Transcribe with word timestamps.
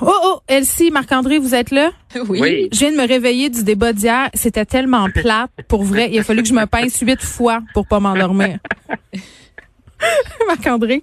Oh, 0.00 0.12
oh, 0.24 0.40
Elsie, 0.46 0.90
Marc-André, 0.90 1.38
vous 1.38 1.54
êtes 1.54 1.70
là? 1.70 1.90
Oui. 2.28 2.68
Je 2.72 2.78
viens 2.78 2.92
de 2.92 2.96
me 2.96 3.06
réveiller 3.06 3.50
du 3.50 3.64
débat 3.64 3.92
d'hier. 3.92 4.28
C'était 4.34 4.64
tellement 4.64 5.08
plate. 5.14 5.50
Pour 5.68 5.82
vrai, 5.82 6.08
il 6.10 6.18
a 6.20 6.22
fallu 6.22 6.42
que 6.42 6.48
je 6.48 6.54
me 6.54 6.66
pince 6.66 7.00
huit 7.00 7.20
fois 7.22 7.60
pour 7.74 7.86
pas 7.86 8.00
m'endormir. 8.00 8.58
Marc-André? 10.46 11.02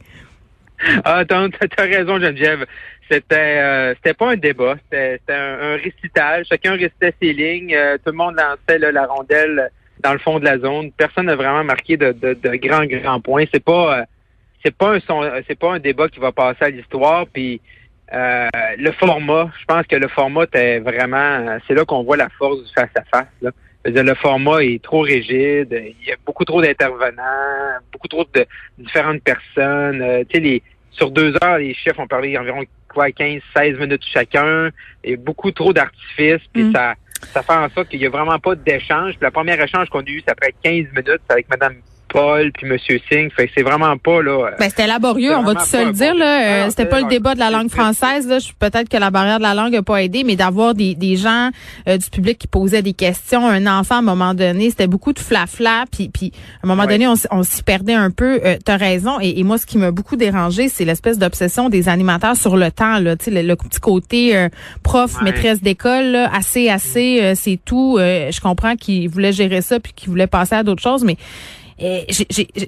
Ah, 1.04 1.23
t'as 1.28 1.48
as 1.78 1.82
raison, 1.82 2.20
Geneviève. 2.20 2.66
C'était 3.10 3.36
euh, 3.36 3.94
c'était 3.96 4.16
pas 4.16 4.32
un 4.32 4.36
débat, 4.36 4.76
c'était 4.84 5.20
un, 5.30 5.59
un, 5.59 5.75
récital. 5.77 6.43
Chacun 6.50 6.71
récitait 6.71 7.14
ses 7.21 7.34
lignes. 7.34 7.75
Euh, 7.75 7.98
tout 7.98 8.12
le 8.12 8.18
monde 8.18 8.36
lançait 8.36 8.80
là, 8.80 8.91
la 8.91 9.05
rondelle 9.05 9.70
dans 10.00 10.14
le 10.14 10.20
fond 10.20 10.39
de 10.39 10.46
la 10.46 10.57
zone. 10.57 10.91
Personne 10.91 11.27
n'a 11.27 11.36
vraiment 11.36 11.64
marqué 11.64 11.98
de, 11.98 12.14
de, 12.14 12.34
de, 12.34 12.55
grands, 12.55 12.86
grands 12.86 13.21
points. 13.21 13.46
C'est 13.54 13.64
pas 13.64 14.00
euh, 14.00 14.04
c'est 14.64 14.75
pas 14.75 14.96
un 14.96 15.00
c'est 15.48 15.59
pas 15.59 15.73
un 15.73 15.80
débat 15.80 16.10
qui 16.10 16.20
va 16.20 16.32
passer 16.32 16.64
à 16.64 16.70
l'histoire. 16.70 17.28
Puis 17.32 17.62
euh, 18.14 18.47
le 18.77 18.91
format, 18.91 19.50
je 19.59 19.65
pense 19.65 19.86
que 19.87 19.95
le 19.95 20.07
format 20.07 20.45
est 20.54 20.79
vraiment, 20.79 21.57
c'est 21.68 21.73
là 21.73 21.86
qu'on 21.86 22.04
voit 22.04 22.18
la 22.18 22.29
force 22.37 22.64
du 22.64 22.71
face 22.73 22.89
à 22.95 23.04
face. 23.04 23.28
Là. 23.41 23.51
Le 23.86 24.15
format 24.15 24.64
est 24.64 24.81
trop 24.81 25.01
rigide, 25.01 25.69
il 25.71 26.07
y 26.07 26.11
a 26.11 26.15
beaucoup 26.25 26.43
trop 26.43 26.61
d'intervenants, 26.61 27.79
beaucoup 27.91 28.07
trop 28.07 28.25
de 28.33 28.45
différentes 28.79 29.21
personnes. 29.21 30.01
Euh, 30.01 30.23
tu 30.28 30.36
sais, 30.36 30.39
les, 30.39 30.64
sur 30.91 31.11
deux 31.11 31.36
heures, 31.43 31.59
les 31.59 31.73
chefs 31.73 31.97
ont 32.00 32.08
parlé 32.08 32.38
environ 32.38 32.64
quoi, 32.89 33.11
15, 33.11 33.41
16 33.55 33.78
minutes 33.78 34.03
chacun. 34.11 34.69
Il 35.03 35.11
y 35.11 35.14
a 35.14 35.17
beaucoup 35.17 35.52
trop 35.52 35.72
d'artifices, 35.72 36.42
puis 36.52 36.64
mm. 36.64 36.73
ça, 36.73 36.95
ça 37.33 37.44
fait 37.44 37.53
en 37.53 37.69
sorte 37.69 37.89
qu'il 37.89 38.00
n'y 38.00 38.08
a 38.08 38.09
vraiment 38.09 38.39
pas 38.39 38.56
d'échange. 38.56 39.14
Puis 39.14 39.23
la 39.23 39.31
première 39.31 39.61
échange 39.61 39.89
qu'on 39.89 40.02
a 40.02 40.09
eu, 40.09 40.22
ça 40.22 40.31
après 40.31 40.53
15 40.64 40.86
minutes, 40.95 41.22
avec 41.30 41.47
Mme 41.50 41.75
Paul 42.16 42.52
puis 42.53 42.66
Monsieur 42.66 43.00
Singh. 43.11 43.30
Fait 43.36 43.50
c'est 43.53 43.61
vraiment 43.61 43.97
pas 43.97 44.22
là. 44.22 44.52
Ben 44.58 44.69
c'était 44.69 44.88
laborieux, 44.88 45.36
on 45.36 45.44
va 45.44 45.56
tout 45.56 45.66
se 45.66 45.86
le 45.86 45.92
dire 45.92 46.16
là. 46.16 46.66
Euh, 46.66 46.69
c'était 46.69 46.86
pas 46.86 47.02
le 47.02 47.08
débat 47.08 47.36
de 47.36 47.39
la 47.39 47.50
langue 47.50 47.69
française 47.69 48.28
là. 48.28 48.38
Peut-être 48.58 48.88
que 48.88 48.98
la 48.98 49.12
barrière 49.12 49.38
de 49.38 49.44
la 49.44 49.53
langue 49.53 49.76
a 49.76 49.84
pas 49.84 50.02
aidé, 50.02 50.23
mais 50.23 50.38
d'avoir 50.38 50.73
des, 50.73 50.95
des 50.95 51.17
gens 51.17 51.50
euh, 51.90 51.98
du 51.98 52.09
public 52.09 52.38
qui 52.38 52.48
posaient 52.48 52.81
des 52.81 52.94
questions, 52.94 53.45
un 53.45 53.67
enfant 53.67 53.95
à 53.95 54.00
un 54.00 54.02
moment 54.02 54.34
donné, 54.34 54.70
c'était 54.70 54.88
beaucoup 54.88 55.12
de 55.12 55.20
flafla. 55.20 55.84
Puis 55.92 56.08
puis 56.08 56.31
à 56.64 56.66
un 56.66 56.70
moment 56.70 56.86
donné, 56.86 57.06
on, 57.06 57.16
on 57.31 57.44
s'y 57.44 57.64
perdait 57.64 57.94
un 57.94 58.12
peu. 58.12 58.40
Euh, 58.45 58.58
T'as 58.64 58.78
raison. 58.78 59.20
Et, 59.20 59.44
moi, 59.44 59.58
ce 59.58 59.66
qui 59.66 59.78
m'a 59.78 59.92
beaucoup 59.92 60.16
dérangé, 60.16 60.70
c'est 60.70 60.86
l'espèce 60.86 61.20
d'obsession 61.20 61.70
des 61.70 61.90
animateurs 61.90 62.36
sur 62.38 62.56
le 62.56 62.72
temps 62.72 63.00
là. 63.00 63.18
Tu 63.18 63.25
sais, 63.25 63.44
le, 63.44 63.56
petit 63.56 63.80
côté 63.80 64.38
euh, 64.38 64.50
prof, 64.84 65.22
maîtresse 65.22 65.62
d'école, 65.62 66.16
assez 66.16 66.70
assez, 66.70 67.34
c'est 67.36 67.59
tout. 67.64 67.97
je 68.00 68.40
comprends 68.40 68.75
qu'ils 68.75 69.09
voulaient 69.09 69.34
gérer 69.34 69.62
ça 69.62 69.80
puis 69.80 69.92
qu'ils 69.94 70.09
voulaient 70.09 70.28
passer 70.28 70.56
à 70.56 70.64
d'autres 70.64 70.81
choses, 70.81 71.03
mais 71.03 71.18
et 71.80 72.06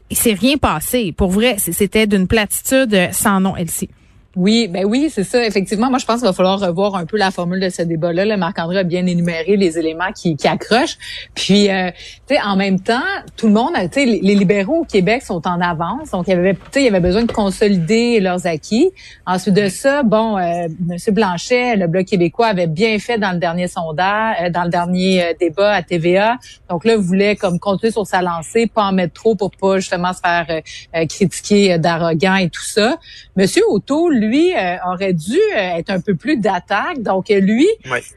il 0.09 0.17
s'est 0.17 0.33
rien 0.33 0.57
passé. 0.57 1.13
Pour 1.15 1.29
vrai, 1.31 1.57
c'était 1.57 2.07
d'une 2.07 2.27
platitude 2.27 3.09
sans 3.11 3.39
nom, 3.39 3.55
Elsie. 3.55 3.89
Oui, 4.35 4.67
ben 4.67 4.85
oui, 4.85 5.09
c'est 5.11 5.23
ça. 5.23 5.45
Effectivement, 5.45 5.89
moi, 5.89 5.97
je 5.97 6.05
pense 6.05 6.17
qu'il 6.17 6.27
va 6.27 6.33
falloir 6.33 6.59
revoir 6.59 6.95
un 6.95 7.05
peu 7.05 7.17
la 7.17 7.31
formule 7.31 7.59
de 7.59 7.69
ce 7.69 7.81
débat-là. 7.81 8.25
Le 8.25 8.37
Marc-André 8.37 8.79
a 8.79 8.83
bien 8.83 9.05
énuméré 9.05 9.57
les 9.57 9.79
éléments 9.79 10.11
qui, 10.15 10.35
qui 10.35 10.47
accrochent. 10.47 10.97
Puis, 11.33 11.71
euh, 11.71 11.89
tu 12.27 12.35
sais, 12.35 12.41
en 12.41 12.55
même 12.55 12.79
temps, 12.79 13.01
tout 13.35 13.47
le 13.47 13.53
monde, 13.53 13.73
tu 13.91 13.99
sais, 13.99 14.05
les, 14.05 14.35
libéraux 14.35 14.81
au 14.81 14.85
Québec 14.85 15.23
sont 15.23 15.47
en 15.47 15.59
avance. 15.59 16.11
Donc, 16.11 16.27
il 16.27 16.31
y 16.31 16.33
avait, 16.33 16.55
il 16.75 16.81
y 16.83 16.87
avait 16.87 16.99
besoin 16.99 17.23
de 17.23 17.31
consolider 17.31 18.19
leurs 18.19 18.45
acquis. 18.45 18.91
Ensuite 19.25 19.55
de 19.55 19.69
ça, 19.69 20.03
bon, 20.03 20.37
euh, 20.37 20.67
M. 20.89 21.13
Blanchet, 21.13 21.75
le 21.75 21.87
Bloc 21.87 22.05
québécois 22.05 22.47
avait 22.47 22.67
bien 22.67 22.99
fait 22.99 23.17
dans 23.17 23.31
le 23.31 23.39
dernier 23.39 23.67
sondage, 23.67 24.35
euh, 24.41 24.49
dans 24.49 24.63
le 24.63 24.69
dernier 24.69 25.23
euh, 25.23 25.33
débat 25.39 25.73
à 25.73 25.81
TVA. 25.81 26.37
Donc 26.69 26.85
là, 26.85 26.95
voulait 26.97 27.35
comme 27.35 27.59
continuer 27.59 27.91
sur 27.91 28.05
sa 28.05 28.21
lancée, 28.21 28.67
pas 28.67 28.83
en 28.83 28.91
mettre 28.91 29.13
trop 29.13 29.35
pour 29.35 29.51
pas 29.51 29.79
justement 29.79 30.13
se 30.13 30.19
faire 30.19 30.61
critiquer 31.07 31.77
d'arrogant 31.77 32.35
et 32.35 32.49
tout 32.49 32.63
ça. 32.63 32.97
Monsieur 33.35 33.63
O'Toole, 33.69 34.15
lui, 34.15 34.26
euh, 34.35 34.75
aurait 34.85 35.13
dû 35.13 35.37
euh, 35.37 35.77
être 35.77 35.89
un 35.89 35.99
peu 35.99 36.15
plus 36.15 36.37
d'attaque. 36.37 37.01
Donc, 37.01 37.29
lui, 37.29 37.67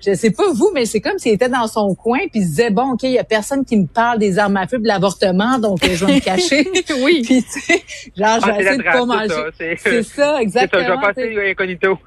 je 0.05 0.15
sais 0.15 0.31
pas 0.31 0.53
vous, 0.53 0.71
mais 0.75 0.87
c'est 0.87 1.01
comme 1.01 1.19
s'il 1.19 1.33
était 1.33 1.49
dans 1.49 1.67
son 1.67 1.95
coin 1.95 2.19
puis 2.31 2.41
il 2.41 2.43
se 2.43 2.49
disait, 2.49 2.71
bon, 2.71 2.93
OK, 2.93 3.03
il 3.05 3.13
y 3.13 3.19
a 3.19 3.25
personne 3.25 3.65
qui 3.65 3.77
me 3.77 3.87
parle 3.87 4.19
des 4.19 4.39
armes 4.39 4.57
à 4.57 4.67
feu 4.67 4.79
de 4.79 4.87
l'avortement, 4.87 5.59
donc 5.59 5.85
euh, 5.85 5.95
je 5.95 6.05
vais 6.05 6.15
me 6.15 6.21
cacher. 6.21 6.69
oui. 7.05 7.23
puis, 7.25 7.43
tu 7.43 7.61
sais, 7.61 7.83
genre, 8.17 8.39
je 8.41 8.47
vais 8.47 8.53
ah, 8.53 8.61
essayer 8.61 8.79
de 8.79 8.83
pas 8.83 9.05
manger. 9.05 9.77
C'est 9.77 10.03
ça, 10.03 10.41
exactement. 10.41 10.81
C'est 11.15 11.17
ça, 11.17 11.17
je 11.17 11.23
vais 11.23 11.31
passer 11.35 11.51
incognito. 11.51 11.99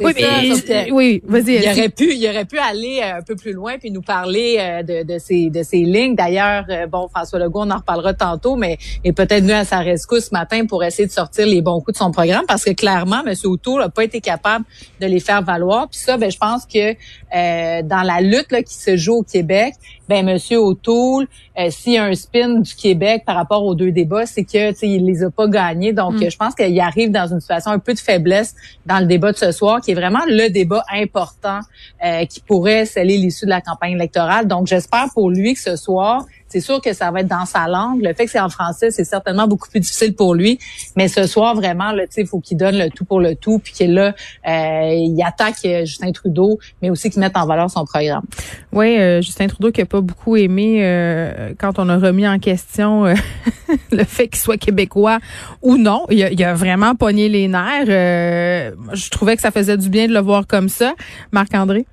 oui, 0.00 0.12
mais, 0.16 0.90
oui, 0.92 1.22
vas-y. 1.26 1.56
Il 1.56 1.68
aurait 1.68 1.88
pu, 1.88 2.14
il 2.14 2.28
aurait 2.28 2.44
pu 2.44 2.58
aller 2.58 3.02
un 3.02 3.22
peu 3.22 3.36
plus 3.36 3.52
loin 3.52 3.78
puis 3.78 3.90
nous 3.90 4.02
parler 4.02 4.82
de, 4.86 5.04
de 5.04 5.18
ces, 5.18 5.50
de 5.50 5.62
ces 5.62 5.78
lignes. 5.78 6.14
D'ailleurs, 6.14 6.64
bon, 6.90 7.08
François 7.08 7.38
Legault, 7.38 7.62
on 7.62 7.70
en 7.70 7.78
reparlera 7.78 8.14
tantôt, 8.14 8.56
mais 8.56 8.78
est 9.04 9.12
peut-être 9.12 9.42
venu 9.42 9.52
à 9.52 9.64
sa 9.64 9.78
rescousse 9.78 10.26
ce 10.26 10.34
matin 10.34 10.66
pour 10.66 10.84
essayer 10.84 11.06
de 11.06 11.12
sortir 11.12 11.46
les 11.46 11.62
bons 11.62 11.80
coups 11.80 11.98
de 11.98 11.98
son 11.98 12.10
programme 12.10 12.44
parce 12.46 12.64
que 12.64 12.72
clairement, 12.72 13.22
M. 13.28 13.34
O'Toole 13.44 13.80
n'a 13.80 13.88
pas 13.88 14.04
été 14.04 14.20
capable 14.20 14.64
de 15.00 15.06
les 15.06 15.20
faire 15.20 15.42
valoir. 15.42 15.88
Puis 15.88 15.98
ça, 15.98 16.16
ben, 16.16 16.30
je 16.30 16.38
pense 16.38 16.66
que 16.66 16.90
euh, 16.90 17.82
dans 17.82 18.02
la 18.02 18.20
lutte 18.20 18.50
là, 18.50 18.62
qui 18.62 18.74
se 18.74 18.96
joue 18.96 19.16
au 19.16 19.22
Québec, 19.22 19.74
ben 20.08 20.24
Monsieur 20.24 20.58
O'Toole, 20.58 21.26
euh, 21.58 21.70
s'il 21.70 21.94
y 21.94 21.98
a 21.98 22.04
un 22.04 22.14
spin 22.14 22.60
du 22.60 22.74
Québec 22.74 23.24
par 23.26 23.36
rapport 23.36 23.64
aux 23.64 23.74
deux 23.74 23.92
débats, 23.92 24.24
c'est 24.24 24.44
que 24.44 24.72
il 24.84 25.04
les 25.04 25.22
a 25.22 25.30
pas 25.30 25.46
gagnés. 25.48 25.92
Donc, 25.92 26.14
mm. 26.14 26.30
je 26.30 26.36
pense 26.36 26.54
qu'il 26.54 26.80
arrive 26.80 27.10
dans 27.10 27.26
une 27.26 27.40
situation 27.40 27.70
un 27.70 27.78
peu 27.78 27.92
de 27.92 27.98
faiblesse 27.98 28.54
dans 28.86 29.00
le 29.00 29.06
débat 29.06 29.32
de 29.32 29.36
ce 29.36 29.52
soir, 29.52 29.80
qui 29.80 29.90
est 29.90 29.94
vraiment 29.94 30.24
le 30.26 30.48
débat 30.48 30.82
important 30.92 31.60
euh, 32.04 32.24
qui 32.24 32.40
pourrait 32.40 32.86
sceller 32.86 33.18
l'issue 33.18 33.44
de 33.44 33.50
la 33.50 33.60
campagne 33.60 33.92
électorale. 33.92 34.46
Donc, 34.46 34.66
j'espère 34.66 35.08
pour 35.12 35.30
lui 35.30 35.54
que 35.54 35.60
ce 35.60 35.76
soir, 35.76 36.24
c'est 36.48 36.60
sûr 36.60 36.80
que 36.80 36.92
ça 36.92 37.10
va 37.10 37.20
être 37.20 37.28
dans 37.28 37.44
sa 37.44 37.68
langue. 37.68 38.02
Le 38.02 38.14
fait 38.14 38.24
que 38.24 38.30
c'est 38.30 38.40
en 38.40 38.48
français, 38.48 38.90
c'est 38.90 39.04
certainement 39.04 39.46
beaucoup 39.46 39.68
plus 39.68 39.80
difficile 39.80 40.14
pour 40.14 40.34
lui. 40.34 40.58
Mais 40.96 41.08
ce 41.08 41.26
soir, 41.26 41.54
vraiment, 41.54 41.92
il 42.16 42.26
faut 42.26 42.40
qu'il 42.40 42.56
donne 42.56 42.78
le 42.78 42.90
tout 42.90 43.04
pour 43.04 43.20
le 43.20 43.34
tout, 43.34 43.58
puis 43.58 43.72
qu'il 43.72 43.94
là, 43.94 44.14
euh, 44.46 44.94
il 44.94 45.22
attaque 45.22 45.56
euh, 45.64 45.84
Justin 45.84 46.12
Trudeau, 46.12 46.58
mais 46.82 46.90
aussi 46.90 47.10
qu'il 47.10 47.20
mette 47.20 47.36
en 47.36 47.46
valeur 47.46 47.70
son 47.70 47.84
programme. 47.84 48.22
Oui, 48.72 48.98
euh, 48.98 49.20
Justin 49.20 49.46
Trudeau 49.46 49.70
qui 49.70 49.82
a 49.82 49.86
pas 49.86 50.00
beaucoup 50.00 50.36
aimé 50.36 50.58
quand 51.58 51.78
on 51.78 51.88
a 51.88 51.98
remis 51.98 52.26
en 52.26 52.38
question 52.38 53.04
le 53.92 54.04
fait 54.04 54.28
qu'il 54.28 54.38
soit 54.38 54.56
québécois 54.56 55.18
ou 55.62 55.76
non. 55.76 56.06
Il 56.10 56.22
a, 56.22 56.30
il 56.30 56.42
a 56.42 56.54
vraiment 56.54 56.94
pogné 56.94 57.28
les 57.28 57.48
nerfs. 57.48 57.86
je 57.86 59.10
trouvais 59.10 59.36
que 59.36 59.42
ça 59.42 59.50
faisait 59.50 59.76
du 59.76 59.88
bien 59.88 60.08
de 60.08 60.14
le 60.14 60.20
voir 60.20 60.46
comme 60.46 60.68
ça. 60.68 60.94
Marc-André? 61.32 61.86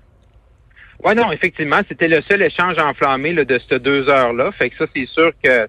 Oui, 1.05 1.13
non, 1.13 1.31
effectivement, 1.31 1.81
c'était 1.87 2.07
le 2.07 2.21
seul 2.23 2.41
échange 2.41 2.79
enflammé 2.79 3.31
là, 3.31 3.45
de 3.45 3.59
ces 3.69 3.77
deux 3.77 4.09
heures-là. 4.09 4.51
Fait 4.53 4.71
que 4.71 4.77
ça, 4.77 4.85
c'est 4.95 5.05
sûr 5.05 5.31
que 5.43 5.67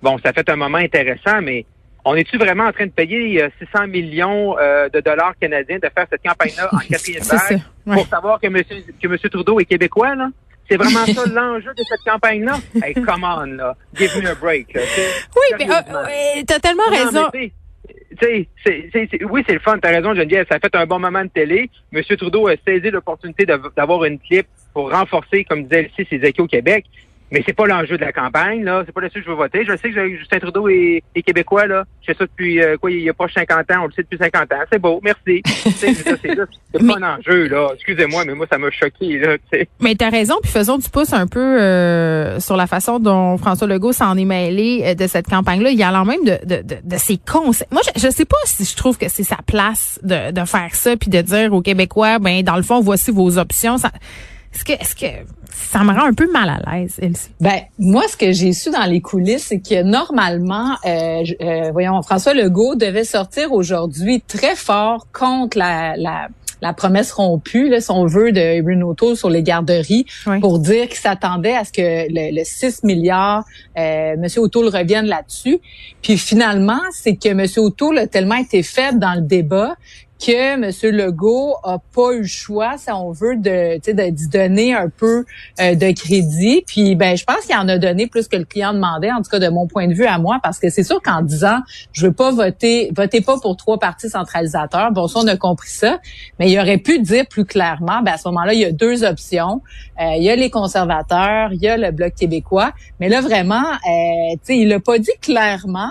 bon, 0.00 0.18
ça 0.24 0.32
fait 0.32 0.48
un 0.48 0.54
moment 0.54 0.78
intéressant, 0.78 1.42
mais 1.42 1.66
on 2.04 2.14
est-tu 2.14 2.38
vraiment 2.38 2.66
en 2.66 2.72
train 2.72 2.86
de 2.86 2.92
payer 2.92 3.44
600 3.58 3.70
euh, 3.74 3.86
millions 3.88 4.56
euh, 4.58 4.88
de 4.88 5.00
dollars 5.00 5.34
canadiens 5.40 5.78
de 5.78 5.88
faire 5.92 6.06
cette 6.08 6.22
campagne-là 6.22 6.68
en 6.72 6.78
quatrième 6.90 7.24
vague 7.24 7.60
pour 7.92 8.06
savoir 8.06 8.40
que 8.40 8.46
M. 8.46 8.62
que 9.02 9.08
monsieur 9.08 9.28
Trudeau 9.28 9.58
est 9.58 9.64
québécois, 9.64 10.14
là? 10.14 10.28
C'est 10.70 10.76
vraiment 10.76 11.06
ça 11.06 11.26
l'enjeu 11.32 11.70
de 11.76 11.82
cette 11.88 12.04
campagne-là? 12.06 12.58
Hey, 12.80 12.94
come 12.94 13.24
on, 13.24 13.46
là. 13.56 13.76
Give 13.94 14.16
me 14.22 14.28
a 14.28 14.34
break. 14.36 14.68
Oui, 14.76 15.56
mais 15.58 15.68
euh, 15.68 16.42
t'as 16.46 16.60
tellement 16.60 16.88
raison 16.88 17.30
sais, 18.20 18.48
oui, 19.30 19.44
c'est 19.46 19.54
le 19.54 19.60
fun, 19.60 19.78
t'as 19.78 19.90
raison, 19.90 20.14
Geneviève, 20.14 20.46
ça 20.48 20.56
a 20.56 20.60
fait 20.60 20.74
un 20.74 20.86
bon 20.86 20.98
moment 20.98 21.24
de 21.24 21.28
télé. 21.28 21.70
Monsieur 21.90 22.16
Trudeau 22.16 22.48
a 22.48 22.54
saisi 22.66 22.90
l'opportunité 22.90 23.46
d'avoir 23.46 24.04
une 24.04 24.18
clip 24.18 24.46
pour 24.72 24.90
renforcer, 24.90 25.44
comme 25.44 25.64
disait 25.64 25.90
ici, 25.96 26.06
ses 26.08 26.26
échos 26.26 26.44
au 26.44 26.46
Québec. 26.46 26.84
Mais 27.32 27.42
c'est 27.46 27.54
pas 27.54 27.66
l'enjeu 27.66 27.96
de 27.96 28.04
la 28.04 28.12
campagne, 28.12 28.62
là. 28.62 28.82
C'est 28.84 28.92
pas 28.92 29.00
là-dessus 29.00 29.20
que 29.20 29.24
je 29.24 29.30
veux 29.30 29.36
voter. 29.36 29.64
Je 29.64 29.74
sais 29.74 29.90
que 29.90 30.16
Justin 30.18 30.38
Trudeau 30.38 30.68
est, 30.68 31.02
québécois, 31.24 31.66
là. 31.66 31.84
Je 32.02 32.12
fais 32.12 32.18
ça 32.18 32.26
depuis, 32.26 32.60
euh, 32.60 32.76
quoi, 32.76 32.90
il 32.90 33.00
y 33.00 33.08
a 33.08 33.14
pas 33.14 33.26
50 33.26 33.58
ans. 33.70 33.84
On 33.84 33.86
le 33.86 33.92
sait 33.92 34.02
depuis 34.02 34.18
50 34.18 34.52
ans. 34.52 34.64
C'est 34.70 34.78
beau. 34.78 35.00
Merci. 35.02 35.40
c'est 35.46 36.86
pas 36.86 36.98
un 37.00 37.16
enjeu, 37.16 37.48
là. 37.48 37.70
Excusez-moi, 37.74 38.26
mais 38.26 38.34
moi, 38.34 38.46
ça 38.52 38.58
m'a 38.58 38.70
choqué, 38.70 39.18
là, 39.18 39.38
t'sais. 39.50 39.66
Mais 39.80 39.94
t'as 39.94 40.10
raison. 40.10 40.34
Puis 40.42 40.52
faisons 40.52 40.76
du 40.76 40.90
pouce 40.90 41.14
un 41.14 41.26
peu 41.26 41.40
euh, 41.40 42.38
sur 42.38 42.58
la 42.58 42.66
façon 42.66 42.98
dont 42.98 43.38
François 43.38 43.66
Legault 43.66 43.92
s'en 43.92 44.14
est 44.18 44.26
mêlé 44.26 44.82
euh, 44.84 44.94
de 44.94 45.06
cette 45.06 45.26
campagne-là. 45.26 45.70
Il 45.70 45.78
y 45.78 45.82
a 45.82 45.88
alors 45.88 46.04
même 46.04 46.24
de, 46.24 46.38
de, 46.44 46.60
de, 46.60 46.76
de 46.84 46.96
ses 46.98 47.16
conseils. 47.16 47.66
Moi, 47.70 47.80
je, 47.96 47.98
je 47.98 48.10
sais 48.10 48.26
pas 48.26 48.36
si 48.44 48.66
je 48.66 48.76
trouve 48.76 48.98
que 48.98 49.08
c'est 49.08 49.24
sa 49.24 49.38
place 49.46 49.98
de, 50.02 50.32
de 50.32 50.44
faire 50.44 50.74
ça 50.74 50.98
puis 50.98 51.08
de 51.08 51.22
dire 51.22 51.54
aux 51.54 51.62
Québécois, 51.62 52.18
ben, 52.18 52.42
dans 52.42 52.56
le 52.56 52.62
fond, 52.62 52.82
voici 52.82 53.10
vos 53.10 53.38
options. 53.38 53.78
Ça, 53.78 53.90
est-ce 54.54 54.64
que, 54.64 54.72
est-ce 54.72 54.94
que 54.94 55.06
ça 55.50 55.82
me 55.84 55.92
rend 55.92 56.06
un 56.06 56.12
peu 56.12 56.30
mal 56.30 56.48
à 56.48 56.76
l'aise, 56.76 56.98
Elsie? 57.00 57.30
Ben, 57.40 57.60
moi, 57.78 58.04
ce 58.08 58.16
que 58.16 58.32
j'ai 58.32 58.52
su 58.52 58.70
dans 58.70 58.84
les 58.84 59.00
coulisses, 59.00 59.46
c'est 59.48 59.60
que 59.60 59.82
normalement, 59.82 60.76
euh, 60.84 61.22
euh, 61.40 61.70
voyons, 61.72 62.00
François 62.02 62.34
Legault 62.34 62.74
devait 62.74 63.04
sortir 63.04 63.52
aujourd'hui 63.52 64.22
très 64.26 64.56
fort 64.56 65.06
contre 65.12 65.58
la, 65.58 65.96
la 65.96 66.28
la 66.62 66.72
promesse 66.72 67.12
rompue, 67.12 67.68
là, 67.68 67.80
son 67.80 68.06
vœu 68.06 68.30
de 68.30 68.62
Bruno 68.62 68.90
O'Toole 68.90 69.16
sur 69.16 69.28
les 69.28 69.42
garderies, 69.42 70.06
pour 70.40 70.60
dire 70.60 70.88
qu'il 70.88 70.98
s'attendait 70.98 71.56
à 71.56 71.64
ce 71.64 71.72
que 71.72 72.06
le, 72.08 72.44
6 72.44 72.84
milliards, 72.84 73.44
euh, 73.76 74.14
M. 74.14 74.26
O'Toole 74.36 74.68
revienne 74.68 75.06
là-dessus. 75.06 75.58
Puis 76.02 76.16
finalement, 76.16 76.80
c'est 76.92 77.16
que 77.16 77.28
M. 77.28 77.44
O'Toole 77.56 77.98
a 77.98 78.06
tellement 78.06 78.36
été 78.36 78.62
faible 78.62 79.00
dans 79.00 79.14
le 79.14 79.22
débat 79.22 79.74
que 80.24 80.54
M. 80.54 80.96
Legault 80.96 81.56
a 81.64 81.78
pas 81.78 82.12
eu 82.12 82.20
le 82.20 82.26
choix, 82.26 82.76
si 82.78 82.90
on 82.90 83.10
veut, 83.10 83.36
de, 83.36 83.78
de, 83.78 84.30
donner 84.30 84.74
un 84.74 84.88
peu 84.88 85.24
euh, 85.60 85.74
de 85.74 85.92
crédit. 85.92 86.62
Puis 86.66 86.94
ben, 86.94 87.16
je 87.16 87.24
pense 87.24 87.40
qu'il 87.46 87.56
en 87.56 87.68
a 87.68 87.78
donné 87.78 88.06
plus 88.06 88.28
que 88.28 88.36
le 88.36 88.44
client 88.44 88.72
demandait, 88.72 89.10
en 89.10 89.22
tout 89.22 89.30
cas 89.30 89.38
de 89.38 89.48
mon 89.48 89.66
point 89.66 89.88
de 89.88 89.94
vue 89.94 90.06
à 90.06 90.18
moi, 90.18 90.38
parce 90.42 90.58
que 90.58 90.70
c'est 90.70 90.84
sûr 90.84 91.02
qu'en 91.02 91.22
disant 91.22 91.60
je 91.92 92.06
veux 92.06 92.12
pas 92.12 92.30
voter, 92.30 92.92
votez 92.96 93.20
pas 93.20 93.38
pour 93.40 93.56
trois 93.56 93.78
partis 93.78 94.08
centralisateurs, 94.08 94.92
bon 94.92 95.08
ça 95.08 95.20
on 95.20 95.26
a 95.26 95.36
compris 95.36 95.70
ça, 95.70 95.98
mais 96.38 96.50
il 96.50 96.58
aurait 96.58 96.78
pu 96.78 97.00
dire 97.00 97.26
plus 97.28 97.44
clairement, 97.44 98.02
ben 98.02 98.12
à 98.12 98.18
ce 98.18 98.28
moment-là, 98.28 98.54
il 98.54 98.60
y 98.60 98.64
a 98.64 98.72
deux 98.72 99.04
options. 99.04 99.62
Euh, 100.00 100.14
il 100.16 100.22
y 100.22 100.30
a 100.30 100.36
les 100.36 100.50
conservateurs, 100.50 101.52
il 101.52 101.60
y 101.60 101.68
a 101.68 101.76
le 101.76 101.90
Bloc 101.90 102.14
québécois, 102.14 102.72
mais 103.00 103.08
là 103.08 103.20
vraiment, 103.20 103.62
euh, 103.62 104.36
il 104.48 104.68
l'a 104.68 104.80
pas 104.80 104.98
dit 104.98 105.10
clairement, 105.20 105.90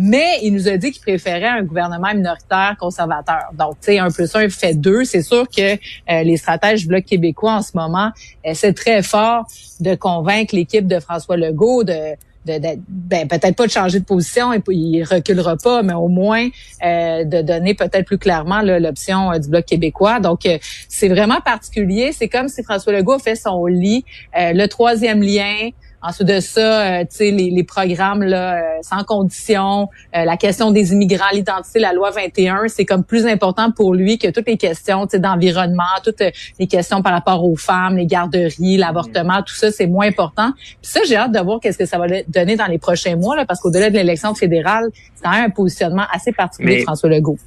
mais 0.00 0.38
il 0.44 0.54
nous 0.54 0.68
a 0.68 0.76
dit 0.76 0.92
qu'il 0.92 1.02
préférait 1.02 1.48
un 1.48 1.64
gouvernement 1.64 2.14
minoritaire 2.14 2.76
conservateur. 2.78 3.50
Donc, 3.52 3.80
tu 3.80 3.86
sais, 3.86 3.98
un 3.98 4.12
plus 4.12 4.32
un 4.36 4.48
fait 4.48 4.74
deux. 4.74 5.02
C'est 5.02 5.22
sûr 5.22 5.48
que 5.48 5.74
euh, 5.74 6.22
les 6.22 6.36
stratèges 6.36 6.82
du 6.82 6.86
Bloc 6.86 7.04
québécois 7.04 7.54
en 7.54 7.62
ce 7.62 7.72
moment 7.74 8.12
essaient 8.44 8.72
très 8.72 9.02
fort 9.02 9.46
de 9.80 9.96
convaincre 9.96 10.54
l'équipe 10.54 10.86
de 10.86 11.00
François 11.00 11.36
Legault 11.36 11.82
de 11.82 12.14
ben, 12.48 13.28
peut-être 13.28 13.56
pas 13.56 13.66
de 13.66 13.70
changer 13.70 14.00
de 14.00 14.04
position, 14.04 14.52
et 14.52 14.62
il 14.68 15.04
reculera 15.04 15.56
pas, 15.56 15.82
mais 15.82 15.92
au 15.92 16.08
moins 16.08 16.48
euh, 16.84 17.24
de 17.24 17.42
donner 17.42 17.74
peut-être 17.74 18.04
plus 18.04 18.18
clairement 18.18 18.62
l'option 18.62 19.32
euh, 19.32 19.38
du 19.38 19.48
bloc 19.48 19.64
québécois. 19.66 20.20
Donc 20.20 20.46
euh, 20.46 20.58
c'est 20.88 21.08
vraiment 21.08 21.40
particulier. 21.40 22.12
C'est 22.12 22.28
comme 22.28 22.48
si 22.48 22.62
François 22.62 22.92
Legault 22.92 23.18
fait 23.18 23.36
son 23.36 23.66
lit, 23.66 24.04
le 24.34 24.66
troisième 24.66 25.22
lien. 25.22 25.70
Ensuite 26.00 26.28
de 26.28 26.38
ça, 26.38 26.60
euh, 26.60 27.00
tu 27.00 27.16
sais, 27.16 27.30
les, 27.32 27.50
les, 27.50 27.64
programmes 27.64 28.22
là, 28.22 28.54
euh, 28.54 28.62
sans 28.82 29.02
condition, 29.02 29.88
euh, 30.14 30.24
la 30.24 30.36
question 30.36 30.70
des 30.70 30.92
immigrants, 30.92 31.26
l'identité, 31.32 31.80
la 31.80 31.92
loi 31.92 32.10
21, 32.12 32.68
c'est 32.68 32.84
comme 32.84 33.02
plus 33.02 33.26
important 33.26 33.72
pour 33.72 33.94
lui 33.94 34.16
que 34.16 34.28
toutes 34.30 34.46
les 34.46 34.56
questions 34.56 35.06
d'environnement, 35.12 35.82
toutes 36.04 36.22
les 36.60 36.66
questions 36.68 37.02
par 37.02 37.12
rapport 37.12 37.44
aux 37.44 37.56
femmes, 37.56 37.96
les 37.96 38.06
garderies, 38.06 38.76
l'avortement, 38.76 39.42
tout 39.42 39.54
ça, 39.54 39.72
c'est 39.72 39.88
moins 39.88 40.06
important. 40.06 40.52
Puis 40.56 40.76
ça, 40.82 41.00
j'ai 41.04 41.16
hâte 41.16 41.32
de 41.32 41.40
voir 41.40 41.58
qu'est-ce 41.60 41.78
que 41.78 41.86
ça 41.86 41.98
va 41.98 42.06
donner 42.28 42.54
dans 42.54 42.66
les 42.66 42.78
prochains 42.78 43.16
mois, 43.16 43.34
là, 43.34 43.44
parce 43.44 43.60
qu'au-delà 43.60 43.90
de 43.90 43.96
l'élection 43.96 44.34
fédérale, 44.36 44.86
c'est 45.16 45.24
quand 45.24 45.32
même 45.32 45.46
un 45.46 45.50
positionnement 45.50 46.04
assez 46.12 46.30
particulier 46.30 46.78
de 46.78 46.82
François 46.82 47.08
Legault. 47.08 47.38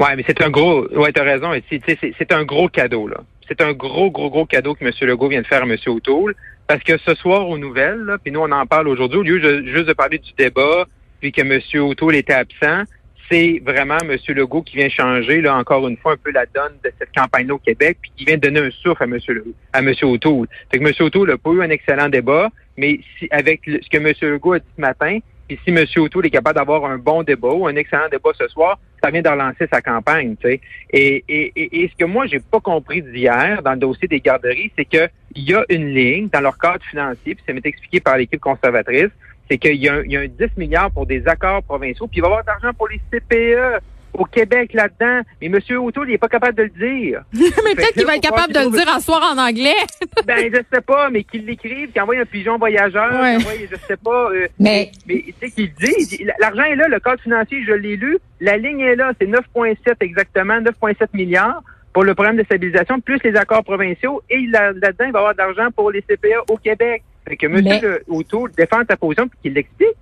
Oui, 0.00 0.08
mais 0.16 0.24
c'est 0.26 0.42
un 0.42 0.48
gros, 0.48 0.86
ouais, 0.96 1.12
t'as 1.12 1.24
raison, 1.24 1.50
c'est 1.68 2.32
un 2.32 2.44
gros 2.44 2.68
cadeau, 2.68 3.06
là. 3.06 3.18
C'est 3.50 3.60
un 3.62 3.72
gros, 3.72 4.12
gros, 4.12 4.30
gros 4.30 4.46
cadeau 4.46 4.74
que 4.74 4.84
M. 4.84 4.92
Legault 5.02 5.28
vient 5.28 5.42
de 5.42 5.46
faire 5.46 5.62
à 5.62 5.66
M. 5.66 5.76
O'Toole. 5.88 6.36
Parce 6.70 6.84
que 6.84 6.98
ce 6.98 7.16
soir 7.16 7.48
aux 7.48 7.58
nouvelles, 7.58 8.16
puis 8.22 8.30
nous 8.30 8.38
on 8.38 8.52
en 8.52 8.64
parle 8.64 8.86
aujourd'hui, 8.86 9.18
au 9.18 9.22
lieu 9.24 9.66
juste 9.66 9.88
de 9.88 9.92
parler 9.92 10.18
du 10.18 10.30
débat, 10.38 10.86
puis 11.18 11.32
que 11.32 11.40
M. 11.40 11.60
O'Toole 11.82 12.14
était 12.14 12.32
absent, 12.32 12.84
c'est 13.28 13.60
vraiment 13.66 13.98
M. 14.08 14.16
Legault 14.28 14.62
qui 14.62 14.76
vient 14.76 14.88
changer, 14.88 15.40
là, 15.40 15.56
encore 15.56 15.88
une 15.88 15.96
fois, 15.96 16.12
un 16.12 16.16
peu 16.16 16.30
la 16.30 16.46
donne 16.46 16.74
de 16.84 16.92
cette 16.96 17.08
campagne-là 17.12 17.54
au 17.54 17.58
Québec, 17.58 17.98
puis 18.00 18.12
qui 18.16 18.24
vient 18.24 18.38
donner 18.38 18.60
un 18.60 18.70
souffle 18.70 19.02
à 19.02 19.06
M. 19.06 19.18
Legault, 19.26 19.54
à 19.72 19.80
M. 19.80 19.92
O'Toole. 20.00 20.46
Fait 20.70 20.78
que 20.78 20.84
M. 20.86 20.94
O'Toole 21.00 21.30
n'a 21.30 21.38
pas 21.38 21.50
eu 21.50 21.60
un 21.60 21.70
excellent 21.70 22.08
débat, 22.08 22.50
mais 22.76 23.00
si, 23.18 23.26
avec 23.32 23.62
ce 23.64 23.88
que 23.90 23.96
M. 23.96 24.12
Legault 24.30 24.52
a 24.52 24.60
dit 24.60 24.64
ce 24.76 24.80
matin, 24.80 25.18
puis 25.48 25.58
si 25.64 25.70
M. 25.72 25.84
O'Toole 25.96 26.26
est 26.26 26.30
capable 26.30 26.56
d'avoir 26.56 26.84
un 26.84 26.98
bon 26.98 27.24
débat 27.24 27.50
ou 27.50 27.66
un 27.66 27.74
excellent 27.74 28.08
débat 28.08 28.30
ce 28.38 28.46
soir, 28.46 28.78
ça 29.02 29.10
vient 29.10 29.22
de 29.22 29.28
relancer 29.28 29.66
sa 29.72 29.80
campagne, 29.80 30.36
tu 30.36 30.48
sais. 30.48 30.60
Et, 30.90 31.24
et, 31.28 31.82
et, 31.82 31.88
ce 31.88 31.96
que 31.96 32.04
moi, 32.04 32.26
j'ai 32.26 32.40
pas 32.40 32.60
compris 32.60 33.02
d'hier 33.02 33.62
dans 33.62 33.72
le 33.72 33.78
dossier 33.78 34.08
des 34.08 34.20
garderies, 34.20 34.72
c'est 34.76 34.84
qu'il 34.84 35.08
y 35.36 35.54
a 35.54 35.64
une 35.68 35.88
ligne 35.94 36.28
dans 36.28 36.40
leur 36.40 36.58
cadre 36.58 36.84
financier, 36.84 37.34
puis 37.34 37.44
ça 37.46 37.52
m'est 37.52 37.64
expliqué 37.66 38.00
par 38.00 38.16
l'équipe 38.16 38.40
conservatrice, 38.40 39.10
c'est 39.50 39.58
qu'il 39.58 39.76
y, 39.76 39.88
a 39.88 39.94
un, 39.94 40.02
y 40.04 40.16
a 40.16 40.20
un 40.20 40.28
10 40.28 40.56
milliards 40.56 40.90
pour 40.90 41.06
des 41.06 41.26
accords 41.26 41.62
provinciaux, 41.62 42.06
puis 42.06 42.18
il 42.18 42.22
va 42.22 42.28
y 42.28 42.30
avoir 42.30 42.42
de 42.42 42.48
l'argent 42.48 42.72
pour 42.76 42.88
les 42.88 43.00
CPE 43.10 43.80
au 44.14 44.24
Québec 44.24 44.72
là-dedans. 44.72 45.22
Mais 45.40 45.46
M. 45.46 45.78
O'Toole, 45.78 46.08
il 46.08 46.12
n'est 46.12 46.18
pas 46.18 46.28
capable 46.28 46.56
de 46.56 46.62
le 46.64 46.68
dire. 46.70 47.22
mais 47.32 47.74
peut-être 47.74 47.92
qu'il 47.92 48.06
va 48.06 48.16
être 48.16 48.22
capable 48.22 48.52
de 48.52 48.60
le 48.60 48.70
dire 48.70 48.92
en 48.94 49.00
soir 49.00 49.22
en 49.32 49.38
anglais. 49.38 49.76
ben, 50.26 50.50
je 50.52 50.60
sais 50.72 50.80
pas, 50.80 51.10
mais 51.10 51.24
qu'il 51.24 51.46
l'écrive, 51.46 51.90
qu'il 51.90 52.02
envoie 52.02 52.16
un 52.16 52.24
pigeon 52.24 52.58
voyageur, 52.58 53.12
ouais. 53.12 53.36
envoie, 53.36 53.52
je 53.70 53.76
sais 53.86 53.96
pas. 53.96 54.30
Euh, 54.30 54.48
mais, 54.58 54.90
mais 55.06 55.24
tu 55.26 55.34
sais 55.40 55.50
qu'il 55.50 55.72
dit, 55.74 56.26
l'argent 56.38 56.64
est 56.64 56.76
là, 56.76 56.88
le 56.88 57.00
cadre 57.00 57.22
financier, 57.22 57.62
je 57.66 57.72
l'ai 57.72 57.96
lu, 57.96 58.18
la 58.40 58.56
ligne 58.56 58.80
est 58.80 58.96
là, 58.96 59.12
c'est 59.20 59.26
9,7 59.26 59.76
exactement, 60.00 60.60
9,7 60.60 61.08
milliards 61.12 61.62
pour 61.92 62.04
le 62.04 62.14
programme 62.14 62.36
de 62.36 62.44
stabilisation, 62.44 63.00
plus 63.00 63.18
les 63.24 63.34
accords 63.36 63.64
provinciaux, 63.64 64.22
et 64.30 64.46
là-dedans, 64.46 65.06
il 65.06 65.12
va 65.12 65.18
y 65.18 65.22
avoir 65.22 65.34
d'argent 65.34 65.70
pour 65.74 65.90
les 65.90 66.02
CPA 66.02 66.42
au 66.48 66.56
Québec. 66.56 67.02
Fait 67.28 67.36
que 67.36 67.46
M. 67.46 67.60
Mais... 67.62 67.80
O'Toole 68.08 68.52
défend 68.56 68.80
sa 68.88 68.96
position 68.96 69.28
puis 69.28 69.38
qu'il 69.42 69.54
l'explique. 69.54 69.96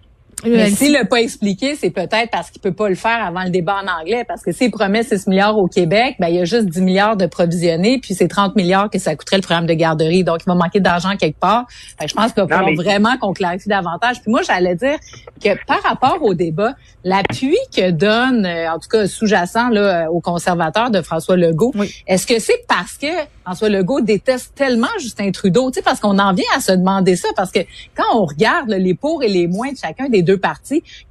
Mais 0.44 0.70
s'il 0.70 0.92
l'a 0.92 1.04
pas 1.04 1.20
expliqué, 1.20 1.74
c'est 1.74 1.90
peut-être 1.90 2.30
parce 2.30 2.50
qu'il 2.50 2.60
peut 2.60 2.72
pas 2.72 2.88
le 2.88 2.94
faire 2.94 3.24
avant 3.24 3.42
le 3.44 3.50
débat 3.50 3.76
en 3.82 4.00
anglais, 4.00 4.24
parce 4.26 4.42
que 4.42 4.52
s'il 4.52 4.70
promet 4.70 5.02
6 5.02 5.26
milliards 5.26 5.58
au 5.58 5.66
Québec, 5.66 6.16
ben, 6.18 6.28
il 6.28 6.36
y 6.36 6.40
a 6.40 6.44
juste 6.44 6.66
10 6.66 6.80
milliards 6.82 7.16
de 7.16 7.26
provisionnés, 7.26 7.98
puis 8.00 8.14
c'est 8.14 8.28
30 8.28 8.56
milliards 8.56 8.90
que 8.90 8.98
ça 8.98 9.16
coûterait 9.16 9.36
le 9.36 9.42
programme 9.42 9.66
de 9.66 9.74
garderie. 9.74 10.24
Donc, 10.24 10.40
il 10.42 10.46
va 10.46 10.54
manquer 10.54 10.80
d'argent 10.80 11.16
quelque 11.16 11.38
part. 11.38 11.66
je 12.00 12.12
pense 12.14 12.32
qu'il 12.32 12.44
va 12.44 12.62
vraiment 12.76 13.16
qu'on 13.18 13.32
clarifie 13.32 13.68
davantage. 13.68 14.20
Puis 14.22 14.30
moi, 14.30 14.42
j'allais 14.42 14.74
dire 14.74 14.98
que 15.42 15.50
par 15.66 15.82
rapport 15.82 16.18
au 16.22 16.34
débat, 16.34 16.74
l'appui 17.04 17.56
que 17.74 17.90
donne, 17.90 18.44
euh, 18.44 18.70
en 18.70 18.78
tout 18.78 18.88
cas 18.88 19.06
sous-jacent 19.06 19.70
là, 19.70 20.04
euh, 20.04 20.10
aux 20.10 20.20
conservateurs 20.20 20.90
de 20.90 21.00
François 21.02 21.36
Legault, 21.36 21.72
est-ce 22.06 22.26
que 22.26 22.38
c'est 22.38 22.64
parce 22.68 22.96
que 22.98 23.06
François 23.44 23.68
Legault 23.68 24.00
déteste 24.00 24.54
tellement 24.54 24.88
Justin 25.00 25.30
Trudeau, 25.30 25.70
tu 25.70 25.76
sais, 25.76 25.82
parce 25.82 26.00
qu'on 26.00 26.18
en 26.18 26.34
vient 26.34 26.44
à 26.56 26.60
se 26.60 26.72
demander 26.72 27.16
ça, 27.16 27.28
parce 27.36 27.50
que 27.50 27.60
quand 27.94 28.04
on 28.14 28.24
regarde 28.24 28.68
les 28.70 28.94
pour 28.94 29.22
et 29.22 29.28
les 29.28 29.46
moins 29.46 29.72
de 29.72 29.78
chacun 29.78 30.08
des 30.08 30.22
deux 30.28 30.38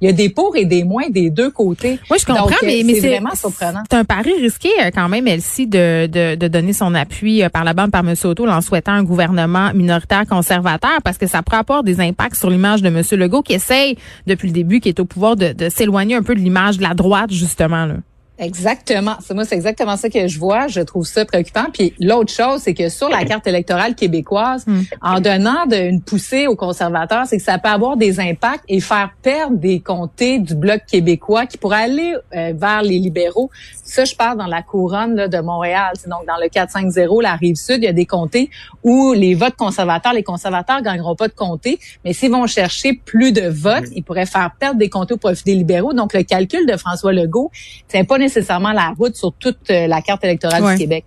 il 0.00 0.06
y 0.06 0.08
a 0.08 0.12
des 0.12 0.28
pour 0.28 0.56
et 0.56 0.64
des 0.64 0.84
moins 0.84 1.08
des 1.10 1.30
deux 1.30 1.50
côtés. 1.50 1.98
Oui, 2.10 2.18
je 2.20 2.26
comprends, 2.26 2.48
mais, 2.62 2.82
mais 2.84 2.94
c'est 2.94 3.08
vraiment 3.08 3.34
surprenant. 3.34 3.82
C'est 3.90 3.96
un 3.96 4.04
pari 4.04 4.32
risqué 4.40 4.68
euh, 4.80 4.90
quand 4.94 5.08
même, 5.08 5.26
Elsie, 5.26 5.66
de, 5.66 6.06
de, 6.06 6.34
de 6.36 6.48
donner 6.48 6.72
son 6.72 6.94
appui 6.94 7.42
par 7.52 7.64
la 7.64 7.74
bande 7.74 7.90
par 7.90 8.06
M. 8.06 8.14
O'Toole 8.24 8.50
en 8.50 8.60
souhaitant 8.60 8.92
un 8.92 9.02
gouvernement 9.02 9.72
minoritaire 9.74 10.26
conservateur, 10.26 11.02
parce 11.04 11.18
que 11.18 11.26
ça 11.26 11.42
pourrait 11.42 11.58
avoir 11.58 11.82
des 11.82 12.00
impacts 12.00 12.36
sur 12.36 12.50
l'image 12.50 12.82
de 12.82 12.88
M. 12.88 13.02
Legault 13.12 13.42
qui 13.42 13.54
essaye 13.54 13.96
depuis 14.26 14.48
le 14.48 14.54
début, 14.54 14.80
qui 14.80 14.88
est 14.88 15.00
au 15.00 15.04
pouvoir 15.04 15.36
de, 15.36 15.52
de 15.52 15.68
s'éloigner 15.68 16.14
un 16.14 16.22
peu 16.22 16.34
de 16.34 16.40
l'image 16.40 16.78
de 16.78 16.82
la 16.82 16.94
droite, 16.94 17.32
justement. 17.32 17.86
Là. 17.86 17.94
Exactement. 18.38 19.16
C'est 19.20 19.34
moi, 19.34 19.44
c'est 19.44 19.56
exactement 19.56 19.96
ça 19.96 20.08
que 20.08 20.28
je 20.28 20.38
vois. 20.38 20.68
Je 20.68 20.80
trouve 20.80 21.04
ça 21.04 21.24
préoccupant. 21.24 21.66
Puis 21.72 21.92
l'autre 21.98 22.32
chose, 22.32 22.60
c'est 22.62 22.74
que 22.74 22.88
sur 22.88 23.08
la 23.08 23.24
carte 23.24 23.48
électorale 23.48 23.96
québécoise, 23.96 24.64
hmm. 24.66 24.82
en 25.02 25.20
donnant 25.20 25.66
de, 25.66 25.76
une 25.76 26.00
poussée 26.00 26.46
aux 26.46 26.54
conservateurs, 26.54 27.26
c'est 27.26 27.38
que 27.38 27.42
ça 27.42 27.58
peut 27.58 27.68
avoir 27.68 27.96
des 27.96 28.20
impacts 28.20 28.64
et 28.68 28.80
faire 28.80 29.10
perdre 29.22 29.56
des 29.56 29.80
comtés 29.80 30.38
du 30.38 30.54
bloc 30.54 30.82
québécois 30.86 31.46
qui 31.46 31.58
pourraient 31.58 31.82
aller 31.82 32.14
euh, 32.34 32.52
vers 32.54 32.82
les 32.82 33.00
libéraux. 33.00 33.50
Ça, 33.82 34.04
je 34.04 34.14
parle 34.14 34.38
dans 34.38 34.46
la 34.46 34.62
couronne 34.62 35.16
là, 35.16 35.26
de 35.26 35.38
Montréal. 35.40 35.94
Donc 36.06 36.24
dans 36.26 36.36
le 36.40 36.46
4-5-0, 36.46 37.20
la 37.20 37.34
rive 37.34 37.56
sud, 37.56 37.78
il 37.78 37.84
y 37.84 37.88
a 37.88 37.92
des 37.92 38.06
comtés 38.06 38.50
où 38.84 39.14
les 39.14 39.34
votes 39.34 39.56
conservateurs, 39.56 40.12
les 40.12 40.22
conservateurs 40.22 40.82
gagneront 40.82 41.16
pas 41.16 41.26
de 41.26 41.32
comtés, 41.32 41.80
mais 42.04 42.12
s'ils 42.12 42.30
vont 42.30 42.46
chercher 42.46 42.92
plus 42.92 43.32
de 43.32 43.48
votes, 43.48 43.86
ils 43.96 44.02
pourraient 44.02 44.26
faire 44.26 44.52
perdre 44.60 44.78
des 44.78 44.88
comtés 44.88 45.14
au 45.14 45.16
profit 45.16 45.42
des 45.42 45.54
libéraux. 45.56 45.92
Donc 45.92 46.14
le 46.14 46.22
calcul 46.22 46.66
de 46.66 46.76
François 46.76 47.12
Legault, 47.12 47.50
c'est 47.88 48.04
pas 48.04 48.16
nécessairement 48.16 48.27
la 48.74 48.94
route 48.96 49.14
sur 49.14 49.32
toute 49.32 49.70
euh, 49.70 49.86
la 49.86 50.00
carte 50.00 50.24
électorale 50.24 50.62
du 50.72 50.78
Québec. 50.78 51.04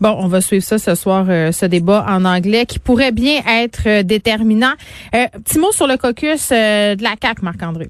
Bon, 0.00 0.16
on 0.18 0.28
va 0.28 0.40
suivre 0.40 0.64
ça 0.64 0.78
ce 0.78 0.94
soir, 0.94 1.26
euh, 1.28 1.52
ce 1.52 1.66
débat 1.66 2.04
en 2.08 2.24
anglais 2.24 2.66
qui 2.66 2.78
pourrait 2.78 3.12
bien 3.12 3.40
être 3.46 3.82
euh, 3.86 4.02
déterminant. 4.02 4.72
petit 5.12 5.58
mot 5.58 5.72
sur 5.72 5.86
le 5.86 5.96
caucus 5.96 6.50
de 6.50 7.02
la 7.02 7.14
CAQ, 7.20 7.42
Marc-André. 7.42 7.88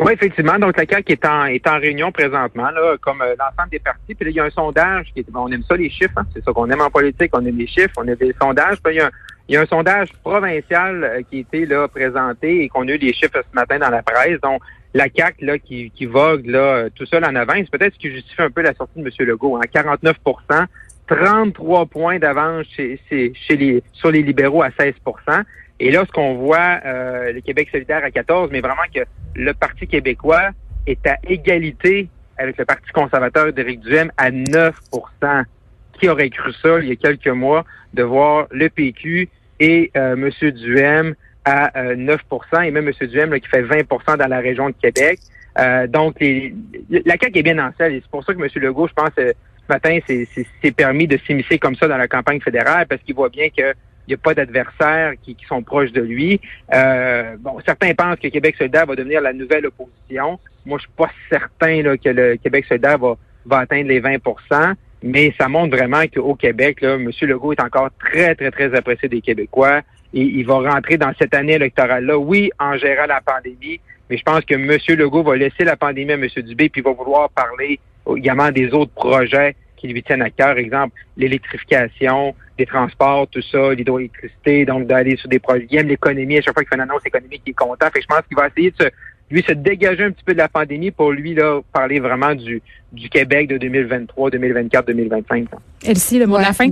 Oui, 0.00 0.12
effectivement. 0.12 0.58
Donc, 0.58 0.76
la 0.76 0.84
CAQ 0.84 1.12
est 1.12 1.24
en, 1.24 1.44
est 1.46 1.66
en 1.66 1.78
réunion 1.78 2.12
présentement, 2.12 2.70
là, 2.70 2.96
comme 3.00 3.18
l'ensemble 3.18 3.70
des 3.70 3.78
partis. 3.78 4.14
Puis 4.14 4.24
là, 4.24 4.30
il 4.30 4.36
y 4.36 4.40
a 4.40 4.44
un 4.44 4.50
sondage 4.50 5.06
qui 5.14 5.20
est, 5.20 5.26
on 5.34 5.48
aime 5.48 5.62
ça, 5.62 5.76
les 5.76 5.88
chiffres. 5.88 6.12
Hein. 6.16 6.26
C'est 6.34 6.44
ça 6.44 6.52
qu'on 6.52 6.68
aime 6.70 6.80
en 6.80 6.90
politique. 6.90 7.30
On 7.32 7.44
aime 7.46 7.56
les 7.56 7.66
chiffres, 7.66 7.94
on 7.96 8.06
aime 8.06 8.16
les 8.20 8.34
sondages. 8.40 8.78
Puis 8.82 8.94
il 8.94 8.98
y 8.98 9.00
a 9.00 9.06
un, 9.06 9.10
il 9.48 9.54
y 9.54 9.56
a 9.56 9.62
un 9.62 9.66
sondage 9.66 10.10
provincial 10.22 11.24
qui 11.30 11.38
a 11.38 11.40
été 11.40 11.66
là, 11.66 11.88
présenté 11.88 12.64
et 12.64 12.68
qu'on 12.68 12.86
a 12.88 12.92
eu 12.92 12.98
des 12.98 13.12
chiffres 13.12 13.42
ce 13.42 13.54
matin 13.54 13.78
dans 13.78 13.90
la 13.90 14.02
presse. 14.02 14.40
Donc, 14.40 14.60
la 14.94 15.06
CAQ 15.14 15.44
là, 15.44 15.58
qui, 15.58 15.90
qui 15.90 16.06
vogue 16.06 16.46
là, 16.46 16.88
tout 16.94 17.06
seul 17.06 17.24
en 17.24 17.34
avance, 17.34 17.68
peut-être 17.70 17.94
ce 17.94 17.98
qui 17.98 18.10
justifie 18.10 18.42
un 18.42 18.50
peu 18.50 18.62
la 18.62 18.74
sortie 18.74 19.00
de 19.00 19.04
M. 19.04 19.26
Legault. 19.26 19.56
Hein, 19.56 19.60
49% 19.72 20.66
33 21.10 21.86
points 21.86 22.18
d'avance 22.18 22.66
chez, 22.76 23.00
chez 23.08 23.56
les, 23.56 23.82
sur 23.92 24.10
les 24.12 24.22
libéraux 24.22 24.62
à 24.62 24.68
16% 24.68 24.94
Et 25.80 25.90
là, 25.90 26.04
ce 26.06 26.12
qu'on 26.12 26.34
voit, 26.34 26.80
euh, 26.84 27.32
le 27.32 27.40
Québec 27.40 27.68
solidaire 27.72 28.04
à 28.04 28.10
14, 28.10 28.50
mais 28.52 28.60
vraiment 28.60 28.82
que 28.94 29.00
le 29.34 29.52
Parti 29.52 29.88
québécois 29.88 30.50
est 30.86 31.04
à 31.06 31.16
égalité 31.24 32.08
avec 32.38 32.56
le 32.58 32.64
Parti 32.64 32.90
conservateur 32.92 33.52
d'Éric 33.52 33.80
Duhem 33.80 34.12
à 34.16 34.30
9% 34.30 34.72
Qui 35.98 36.08
aurait 36.08 36.30
cru 36.30 36.52
ça 36.62 36.78
il 36.78 36.88
y 36.88 36.92
a 36.92 36.96
quelques 36.96 37.26
mois 37.26 37.64
de 37.92 38.04
voir 38.04 38.46
le 38.52 38.68
PQ 38.68 39.28
et 39.58 39.90
euh, 39.96 40.14
M. 40.14 40.50
Duhem 40.52 41.14
à 41.50 41.94
9% 41.94 42.18
euh, 42.52 42.60
et 42.60 42.70
même 42.70 42.88
M. 42.88 43.08
Duhem 43.08 43.40
qui 43.40 43.48
fait 43.48 43.62
20% 43.62 44.16
dans 44.16 44.26
la 44.26 44.38
région 44.38 44.68
de 44.68 44.74
Québec. 44.80 45.18
Euh, 45.58 45.86
donc, 45.86 46.16
la 46.20 47.16
CAQ 47.20 47.38
est 47.38 47.42
bien 47.42 47.58
en 47.58 47.72
selle 47.76 47.94
et 47.94 48.00
c'est 48.00 48.10
pour 48.10 48.24
ça 48.24 48.32
que 48.32 48.40
M. 48.40 48.48
Legault, 48.54 48.88
je 48.88 48.94
pense, 48.94 49.10
euh, 49.18 49.32
ce 49.56 49.72
matin, 49.72 49.98
s'est 50.06 50.72
permis 50.72 51.06
de 51.06 51.18
s'immiscer 51.26 51.58
comme 51.58 51.76
ça 51.76 51.88
dans 51.88 51.96
la 51.96 52.08
campagne 52.08 52.40
fédérale 52.40 52.86
parce 52.86 53.02
qu'il 53.02 53.14
voit 53.14 53.28
bien 53.28 53.48
qu'il 53.48 53.72
n'y 54.08 54.14
a 54.14 54.16
pas 54.16 54.34
d'adversaires 54.34 55.12
qui, 55.22 55.36
sont 55.48 55.62
proches 55.62 55.92
de 55.92 56.02
lui. 56.02 56.40
bon, 57.38 57.58
certains 57.66 57.94
pensent 57.94 58.18
que 58.18 58.28
Québec 58.28 58.56
solidaire 58.56 58.86
va 58.86 58.96
devenir 58.96 59.20
la 59.20 59.32
nouvelle 59.32 59.66
opposition. 59.66 60.38
Moi, 60.64 60.78
je 60.78 60.82
suis 60.82 60.96
pas 60.96 61.10
certain 61.28 61.96
que 61.96 62.08
le 62.08 62.36
Québec 62.36 62.64
solidaire 62.66 62.98
va, 62.98 63.16
va 63.46 63.58
atteindre 63.58 63.88
les 63.88 64.00
20% 64.00 64.74
mais 65.02 65.32
ça 65.38 65.48
montre 65.48 65.76
vraiment 65.76 66.02
qu'au 66.12 66.34
Québec, 66.34 66.80
là, 66.80 66.94
M. 66.94 67.10
Legault 67.22 67.52
est 67.52 67.62
encore 67.62 67.88
très, 67.98 68.34
très, 68.34 68.50
très 68.50 68.74
apprécié 68.74 69.08
des 69.08 69.20
Québécois. 69.20 69.80
Et 70.12 70.22
il 70.22 70.44
va 70.46 70.54
rentrer 70.54 70.96
dans 70.98 71.12
cette 71.18 71.34
année 71.34 71.54
électorale-là, 71.54 72.18
oui, 72.18 72.50
en 72.58 72.76
gérant 72.76 73.06
la 73.06 73.20
pandémie, 73.20 73.80
mais 74.08 74.16
je 74.16 74.22
pense 74.22 74.44
que 74.44 74.54
M. 74.54 74.76
Legault 74.98 75.22
va 75.22 75.36
laisser 75.36 75.64
la 75.64 75.76
pandémie 75.76 76.12
à 76.12 76.16
M. 76.16 76.26
Dubé, 76.38 76.68
puis 76.68 76.80
il 76.80 76.84
va 76.84 76.92
vouloir 76.92 77.30
parler 77.30 77.78
également 78.16 78.50
des 78.50 78.72
autres 78.72 78.92
projets 78.92 79.54
qui 79.76 79.88
lui 79.88 80.02
tiennent 80.02 80.22
à 80.22 80.30
cœur, 80.30 80.58
exemple 80.58 80.94
l'électrification, 81.16 82.34
des 82.58 82.66
transports, 82.66 83.26
tout 83.28 83.40
ça, 83.40 83.72
l'hydroélectricité, 83.72 84.64
donc 84.66 84.86
d'aller 84.86 85.16
sur 85.16 85.28
des 85.28 85.38
projets. 85.38 85.66
Il 85.70 85.78
aime 85.78 85.88
l'économie, 85.88 86.38
à 86.38 86.42
chaque 86.42 86.54
fois 86.54 86.62
qu'il 86.62 86.68
fait 86.68 86.74
une 86.74 86.82
annonce 86.82 87.06
économique, 87.06 87.42
il 87.46 87.50
est 87.50 87.54
content. 87.54 87.86
Fait 87.86 88.00
que 88.00 88.02
je 88.02 88.06
pense 88.06 88.22
qu'il 88.26 88.36
va 88.36 88.48
essayer 88.48 88.70
de 88.72 88.76
se, 88.76 88.88
lui 89.30 89.42
se 89.42 89.52
dégager 89.52 90.04
un 90.04 90.10
petit 90.10 90.24
peu 90.24 90.32
de 90.32 90.38
la 90.38 90.48
pandémie 90.48 90.90
pour 90.90 91.12
lui 91.12 91.34
là 91.34 91.60
parler 91.72 92.00
vraiment 92.00 92.34
du, 92.34 92.60
du 92.92 93.08
Québec 93.08 93.48
de 93.48 93.58
2023, 93.58 94.30
2024, 94.30 94.86
2025. 94.86 95.48
Elsie, 95.84 96.18
le 96.18 96.26
mot 96.26 96.36
de 96.36 96.42
la 96.42 96.52
fin? 96.52 96.68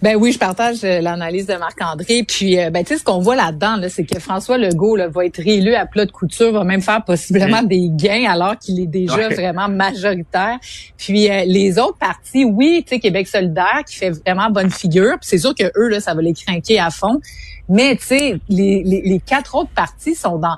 Ben 0.00 0.16
oui, 0.16 0.32
je 0.32 0.38
partage 0.38 0.78
euh, 0.84 1.00
l'analyse 1.00 1.46
de 1.46 1.54
Marc-André. 1.54 2.24
Puis, 2.26 2.58
euh, 2.58 2.70
ben 2.70 2.82
tu 2.84 2.94
sais, 2.94 3.00
ce 3.00 3.04
qu'on 3.04 3.18
voit 3.18 3.36
là-dedans, 3.36 3.76
là, 3.76 3.88
c'est 3.88 4.04
que 4.04 4.18
François 4.18 4.56
Legault 4.56 4.96
là, 4.96 5.08
va 5.08 5.26
être 5.26 5.42
réélu 5.42 5.74
à 5.74 5.84
plat 5.84 6.06
de 6.06 6.10
couture, 6.12 6.52
va 6.52 6.64
même 6.64 6.80
faire 6.80 7.04
possiblement 7.04 7.62
mm. 7.62 7.68
des 7.68 7.88
gains 7.90 8.30
alors 8.30 8.56
qu'il 8.56 8.80
est 8.80 8.86
déjà 8.86 9.28
vraiment 9.28 9.68
majoritaire. 9.68 10.58
Puis 10.96 11.30
euh, 11.30 11.44
les 11.46 11.78
autres 11.78 11.98
partis, 11.98 12.44
oui, 12.44 12.82
tu 12.86 12.94
sais, 12.94 13.00
Québec 13.00 13.26
solidaire 13.26 13.82
qui 13.86 13.96
fait 13.96 14.10
vraiment 14.10 14.48
bonne 14.50 14.70
figure. 14.70 15.18
Puis 15.20 15.28
c'est 15.28 15.38
sûr 15.38 15.54
que 15.54 15.64
eux, 15.76 15.88
là, 15.88 16.00
ça 16.00 16.14
va 16.14 16.22
les 16.22 16.34
craquer 16.34 16.78
à 16.78 16.90
fond. 16.90 17.20
Mais 17.68 17.96
tu 17.96 18.06
sais, 18.06 18.38
les, 18.48 18.82
les, 18.84 19.02
les, 19.02 19.20
quatre 19.20 19.56
autres 19.56 19.70
partis 19.74 20.14
sont 20.14 20.38
dans 20.38 20.56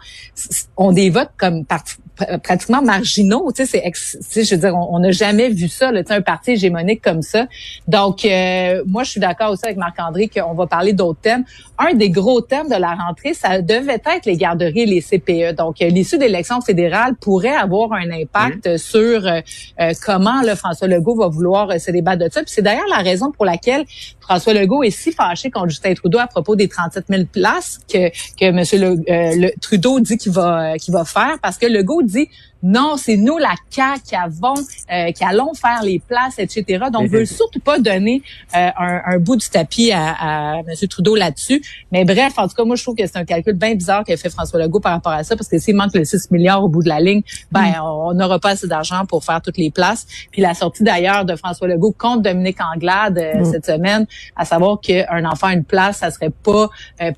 ont 0.76 0.92
des 0.92 1.08
votes 1.08 1.30
comme 1.38 1.64
parti, 1.64 1.94
pratiquement 2.42 2.82
marginaux. 2.82 3.50
Tu 3.54 3.66
sais, 3.66 3.82
c'est, 3.94 4.44
je 4.44 4.54
veux 4.54 4.60
dire, 4.60 4.74
on 4.74 4.98
n'a 4.98 5.10
jamais 5.10 5.48
vu 5.48 5.68
ça, 5.68 5.92
là, 5.92 6.02
un 6.08 6.22
parti 6.22 6.52
hégémonique 6.52 7.02
comme 7.02 7.22
ça. 7.22 7.46
Donc, 7.86 8.24
euh, 8.24 8.82
moi, 8.86 9.04
je 9.04 9.10
suis 9.10 9.20
d'accord 9.20 9.50
aussi 9.50 9.64
avec 9.64 9.76
Marc-André 9.76 10.28
qu'on 10.28 10.54
va 10.54 10.66
parler 10.66 10.92
d'autres 10.92 11.20
thèmes. 11.20 11.44
Un 11.78 11.94
des 11.94 12.10
gros 12.10 12.40
thèmes 12.40 12.68
de 12.68 12.76
la 12.76 12.94
rentrée, 12.94 13.34
ça 13.34 13.60
devait 13.60 13.94
être 14.04 14.26
les 14.26 14.36
garderies 14.36 14.80
et 14.80 14.86
les 14.86 15.00
CPE. 15.00 15.56
Donc, 15.56 15.80
euh, 15.80 15.88
l'issue 15.88 16.18
d'élections 16.18 16.60
fédérales 16.60 17.14
pourrait 17.14 17.54
avoir 17.54 17.92
un 17.92 18.10
impact 18.10 18.66
mmh. 18.66 18.78
sur 18.78 19.26
euh, 19.26 19.92
comment 20.04 20.42
le 20.42 20.54
François 20.54 20.88
Legault 20.88 21.16
va 21.16 21.28
vouloir 21.28 21.78
se 21.78 21.90
débattre 21.90 22.24
de 22.24 22.30
ça. 22.32 22.42
Puis 22.42 22.52
c'est 22.54 22.62
d'ailleurs 22.62 22.88
la 22.90 23.02
raison 23.02 23.30
pour 23.30 23.44
laquelle 23.44 23.84
François 24.20 24.52
Legault 24.52 24.82
est 24.82 24.90
si 24.90 25.12
fâché 25.12 25.50
contre 25.50 25.70
Justin 25.70 25.94
Trudeau 25.94 26.18
à 26.18 26.26
propos 26.26 26.56
des 26.56 26.68
37 26.68 27.04
000 27.08 27.22
places 27.32 27.80
que, 27.90 28.10
que 28.10 28.44
M. 28.44 28.62
Le, 28.72 29.58
Trudeau 29.60 30.00
dit 30.00 30.18
qu'il 30.18 30.32
va, 30.32 30.76
qu'il 30.76 30.92
va 30.92 31.04
faire, 31.04 31.38
parce 31.40 31.56
que 31.56 31.66
Legault 31.66 32.02
dit 32.12 32.47
non, 32.62 32.96
c'est 32.96 33.16
nous, 33.16 33.38
la 33.38 33.54
CAQ, 33.70 34.02
qui 34.04 34.16
avons, 34.16 34.54
euh, 34.92 35.12
qui 35.12 35.24
allons 35.24 35.54
faire 35.54 35.82
les 35.82 36.00
places, 36.00 36.38
etc. 36.38 36.86
Donc, 36.92 37.02
on 37.02 37.06
veut 37.06 37.24
surtout 37.24 37.60
pas 37.60 37.78
donner 37.78 38.22
euh, 38.56 38.70
un, 38.76 39.18
bout 39.18 39.36
du 39.36 39.48
tapis 39.48 39.92
à, 39.92 40.14
à 40.18 40.58
M. 40.60 40.88
Trudeau 40.88 41.14
là-dessus. 41.14 41.62
Mais 41.92 42.04
bref, 42.04 42.34
en 42.36 42.48
tout 42.48 42.54
cas, 42.54 42.64
moi, 42.64 42.74
je 42.74 42.82
trouve 42.82 42.96
que 42.96 43.06
c'est 43.06 43.16
un 43.16 43.24
calcul 43.24 43.54
bien 43.54 43.74
bizarre 43.74 44.04
qu'a 44.04 44.16
fait 44.16 44.30
François 44.30 44.58
Legault 44.60 44.80
par 44.80 44.92
rapport 44.92 45.12
à 45.12 45.22
ça, 45.22 45.36
parce 45.36 45.48
que 45.48 45.58
s'il 45.58 45.76
manque 45.76 45.94
le 45.94 46.04
6 46.04 46.32
milliards 46.32 46.64
au 46.64 46.68
bout 46.68 46.82
de 46.82 46.88
la 46.88 47.00
ligne, 47.00 47.22
ben, 47.52 47.68
mm. 47.68 47.82
on 47.82 48.14
n'aura 48.14 48.40
pas 48.40 48.50
assez 48.50 48.66
d'argent 48.66 49.06
pour 49.06 49.24
faire 49.24 49.40
toutes 49.40 49.58
les 49.58 49.70
places. 49.70 50.06
Puis 50.32 50.42
la 50.42 50.54
sortie 50.54 50.82
d'ailleurs 50.82 51.24
de 51.24 51.36
François 51.36 51.68
Legault 51.68 51.94
contre 51.96 52.22
Dominique 52.22 52.58
Anglade 52.60 53.18
euh, 53.18 53.40
mm. 53.40 53.44
cette 53.44 53.66
semaine, 53.66 54.06
à 54.34 54.44
savoir 54.44 54.80
qu'un 54.80 55.24
enfant 55.26 55.48
une 55.50 55.64
place, 55.64 55.98
ça 55.98 56.10
serait 56.10 56.30
pas 56.30 56.68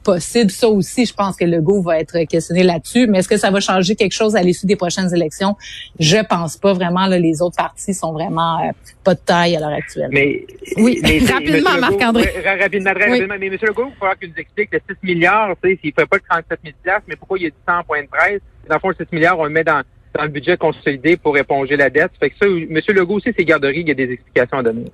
possible. 0.03 0.51
Ça 0.51 0.69
aussi, 0.69 1.07
je 1.07 1.15
pense 1.15 1.37
que 1.37 1.45
Legault 1.45 1.83
va 1.83 1.99
être 1.99 2.25
questionné 2.25 2.63
là-dessus. 2.63 3.07
Mais 3.07 3.21
est-ce 3.21 3.29
que 3.29 3.39
ça 3.39 3.51
va 3.51 3.61
changer 3.61 3.97
quelque 3.97 4.13
chose 4.13 4.37
à 4.37 4.43
l'issue 4.43 4.67
des 4.67 4.77
prochaines 4.77 5.13
élections? 5.15 5.30
Je 5.99 6.25
pense 6.29 6.57
pas 6.57 6.73
vraiment. 6.73 7.07
Là, 7.07 7.19
les 7.19 7.43
autres 7.43 7.57
partis 7.57 7.95
sont 7.95 8.13
vraiment 8.13 8.61
euh, 8.61 8.73
pas 9.05 9.15
de 9.15 9.21
taille 9.21 9.57
à 9.57 9.61
l'heure 9.61 9.71
actuelle. 9.71 10.11
Mais 10.13 10.47
oui, 10.77 11.01
rapidement, 11.27 11.79
Marc-André. 11.79 12.31
Rapidement, 12.45 12.93
rapidement. 12.93 13.35
Mais 13.39 13.47
M. 13.47 13.59
Legault, 13.63 13.87
il 13.87 13.91
va 13.91 13.97
falloir 13.99 14.19
qu'il 14.19 14.31
nous 14.31 14.39
explique 14.39 14.73
le 14.73 14.81
6 14.89 14.97
milliards, 15.03 15.55
tu 15.63 15.71
sais, 15.71 15.79
s'il 15.81 15.91
ne 15.97 16.03
fait 16.03 16.09
pas 16.09 16.17
le 16.17 16.23
37 16.29 16.61
000 16.65 16.99
mais 17.07 17.17
pourquoi 17.17 17.39
il 17.39 17.45
y 17.45 17.47
a 17.47 17.51
du 17.51 17.57
100 17.69 17.85
points 17.87 18.03
de 18.03 18.09
presse? 18.09 18.41
Dans 18.69 18.77
le 18.77 18.81
fond, 18.81 18.89
le 18.89 18.95
6 18.95 19.07
milliards, 19.13 19.39
on 19.39 19.45
le 19.45 19.51
met 19.51 19.65
dans 19.65 19.83
dans 20.15 20.23
le 20.25 20.29
budget 20.29 20.57
consolidé 20.57 21.17
pour 21.17 21.37
éponger 21.39 21.77
la 21.77 21.91
dette. 21.91 22.11
Fait 22.19 22.31
que 22.31 22.37
ça, 22.41 22.47
M. 22.47 22.81
Legault 22.89 23.17
aussi, 23.17 23.33
ses 23.37 23.45
garderies, 23.45 23.81
il 23.81 23.89
y 23.89 23.91
a 23.93 23.95
des 23.95 24.13
explications 24.13 24.59
à 24.59 24.63
donner. 24.63 24.85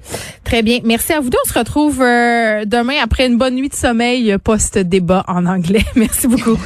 Très 0.44 0.62
bien. 0.62 0.80
Merci 0.84 1.12
à 1.12 1.20
vous 1.20 1.30
deux. 1.30 1.38
On 1.44 1.48
se 1.48 1.58
retrouve 1.58 2.02
euh, 2.02 2.64
demain 2.64 2.96
après 3.02 3.26
une 3.26 3.38
bonne 3.38 3.54
nuit 3.54 3.68
de 3.68 3.74
sommeil 3.74 4.36
post-débat 4.42 5.24
en 5.26 5.46
anglais. 5.46 5.84
Merci 5.96 6.28
beaucoup. 6.28 6.56